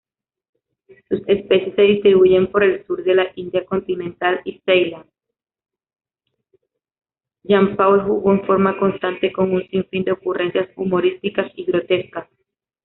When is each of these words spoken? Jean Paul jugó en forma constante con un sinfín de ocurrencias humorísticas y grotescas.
Jean 0.01 1.37
Paul 7.75 8.01
jugó 8.05 8.31
en 8.31 8.41
forma 8.47 8.79
constante 8.79 9.31
con 9.31 9.51
un 9.53 9.61
sinfín 9.67 10.03
de 10.03 10.13
ocurrencias 10.13 10.69
humorísticas 10.75 11.51
y 11.55 11.65
grotescas. 11.65 12.27